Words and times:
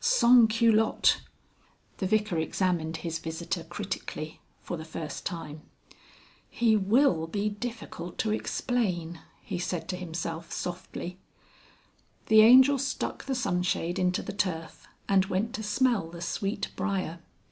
Sans 0.03 0.47
culotte! 0.51 1.21
The 1.97 2.07
Vicar 2.07 2.39
examined 2.39 2.97
his 3.05 3.19
visitor 3.19 3.63
critically 3.63 4.41
for 4.59 4.75
the 4.75 4.83
first 4.83 5.27
time. 5.27 5.61
"He 6.49 6.75
will 6.75 7.27
be 7.27 7.49
difficult 7.49 8.17
to 8.17 8.31
explain," 8.31 9.19
he 9.43 9.59
said 9.59 9.87
to 9.89 9.95
himself 9.95 10.51
softly. 10.51 11.19
The 12.25 12.41
Angel 12.41 12.79
stuck 12.79 13.25
the 13.25 13.35
sunshade 13.35 13.99
into 13.99 14.23
the 14.23 14.33
turf 14.33 14.87
and 15.07 15.25
went 15.27 15.53
to 15.53 15.61
smell 15.61 16.09
the 16.09 16.21
sweet 16.23 16.69
briar. 16.75 17.19